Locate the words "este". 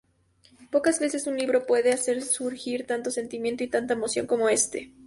4.49-4.91